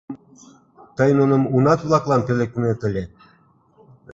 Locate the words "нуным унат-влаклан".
1.19-2.21